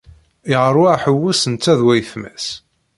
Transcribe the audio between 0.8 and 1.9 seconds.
aḥewwes netta d